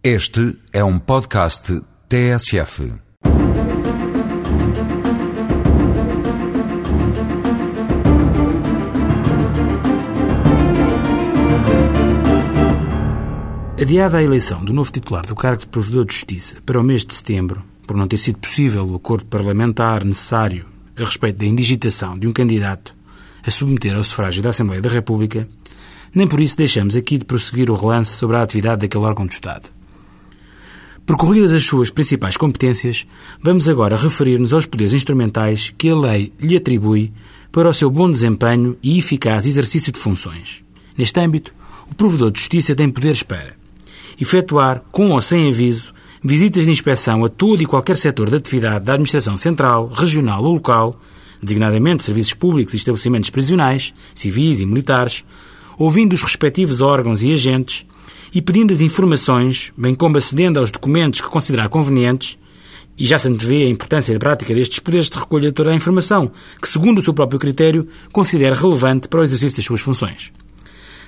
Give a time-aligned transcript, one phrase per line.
[0.00, 2.92] Este é um podcast TSF.
[13.80, 17.04] Adiada a eleição do novo titular do cargo de Provedor de Justiça para o mês
[17.04, 20.64] de setembro, por não ter sido possível o acordo parlamentar necessário
[20.96, 22.94] a respeito da indigitação de um candidato
[23.44, 25.48] a submeter ao sufrágio da Assembleia da República,
[26.14, 29.34] nem por isso deixamos aqui de prosseguir o relance sobre a atividade daquele órgão de
[29.34, 29.76] Estado.
[31.08, 33.06] Percorridas as suas principais competências,
[33.42, 37.10] vamos agora referir-nos aos poderes instrumentais que a lei lhe atribui
[37.50, 40.62] para o seu bom desempenho e eficaz exercício de funções.
[40.98, 41.54] Neste âmbito,
[41.90, 43.54] o provedor de justiça tem poderes para
[44.20, 48.84] efetuar, com ou sem aviso, visitas de inspeção a todo e qualquer setor de atividade
[48.84, 50.94] da administração central, regional ou local,
[51.42, 55.24] designadamente serviços públicos e estabelecimentos prisionais, civis e militares,
[55.78, 57.86] ouvindo os respectivos órgãos e agentes
[58.34, 62.38] e pedindo as informações, bem como acedendo aos documentos que considerar convenientes,
[62.98, 65.74] e já se antevê a importância da prática destes poderes de recolha de toda a
[65.74, 66.30] informação,
[66.60, 70.32] que, segundo o seu próprio critério, considera relevante para o exercício das suas funções.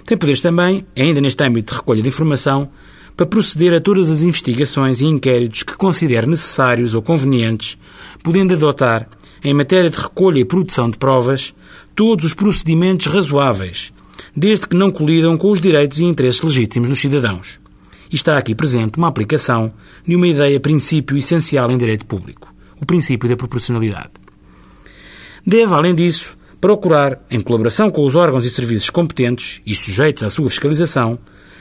[0.06, 2.70] Tem poderes também, ainda neste âmbito de recolha de informação,
[3.16, 7.76] para proceder a todas as investigações e inquéritos que considere necessários ou convenientes,
[8.22, 9.08] podendo adotar,
[9.42, 11.52] em matéria de recolha e produção de provas,
[11.94, 13.92] todos os procedimentos razoáveis,
[14.36, 17.60] desde que não colidam com os direitos e interesses legítimos dos cidadãos.
[18.10, 19.72] E está aqui presente uma aplicação
[20.06, 24.10] de uma ideia princípio essencial em direito público, o princípio da proporcionalidade.
[25.46, 30.28] Deve, além disso, procurar, em colaboração com os órgãos e serviços competentes e sujeitos à
[30.28, 31.18] sua fiscalização,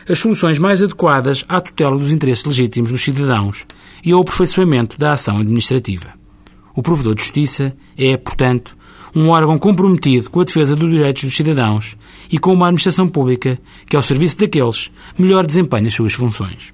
[0.07, 3.65] as soluções mais adequadas à tutela dos interesses legítimos dos cidadãos
[4.03, 6.13] e ao aperfeiçoamento da ação administrativa.
[6.75, 8.75] O provedor de justiça é, portanto,
[9.15, 11.97] um órgão comprometido com a defesa dos direitos dos cidadãos
[12.31, 16.73] e com uma administração pública que, ao serviço daqueles, melhor desempenha as suas funções.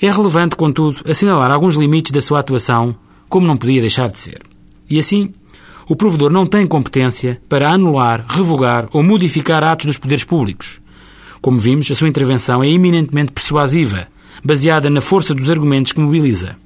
[0.00, 2.94] É relevante, contudo, assinalar alguns limites da sua atuação,
[3.28, 4.42] como não podia deixar de ser.
[4.88, 5.32] E assim,
[5.88, 10.80] o provedor não tem competência para anular, revogar ou modificar atos dos poderes públicos.
[11.40, 14.08] Como vimos, a sua intervenção é eminentemente persuasiva,
[14.44, 16.56] baseada na força dos argumentos que mobiliza.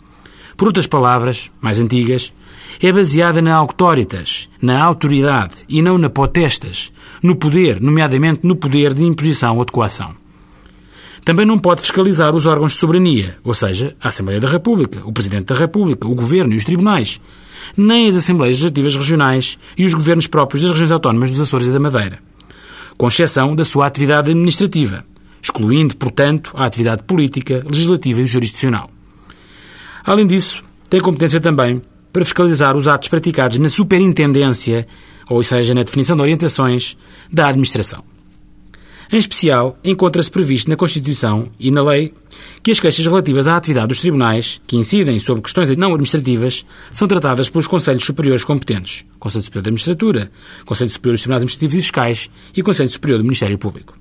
[0.60, 2.34] Por outras palavras, mais antigas,
[2.82, 8.92] é baseada na auctoritas, na autoridade e não na potestas, no poder, nomeadamente no poder
[8.92, 10.14] de imposição ou de coação.
[11.24, 15.12] Também não pode fiscalizar os órgãos de soberania, ou seja, a Assembleia da República, o
[15.14, 17.18] Presidente da República, o Governo e os tribunais,
[17.74, 21.72] nem as Assembleias Legislativas Regionais e os governos próprios das regiões autónomas dos Açores e
[21.72, 22.18] da Madeira,
[22.98, 25.06] com exceção da sua atividade administrativa,
[25.40, 28.90] excluindo, portanto, a atividade política, legislativa e jurisdicional.
[30.04, 34.86] Além disso, tem competência também para fiscalizar os atos praticados na superintendência,
[35.28, 36.96] ou seja, na definição de orientações
[37.32, 38.02] da administração.
[39.12, 42.14] Em especial, encontra-se previsto na Constituição e na lei
[42.62, 47.08] que as queixas relativas à atividade dos tribunais, que incidem sobre questões não administrativas, são
[47.08, 50.30] tratadas pelos Conselhos Superiores competentes, Conselho Superior da Magistratura,
[50.64, 53.99] Conselho Superior dos Tribunais Administrativos e Fiscais e Conselho Superior do Ministério Público.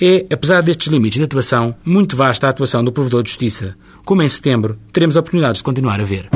[0.00, 4.22] É, apesar destes limites de atuação, muito vasta a atuação do Provedor de Justiça, como
[4.22, 6.28] em setembro teremos a oportunidade de continuar a ver.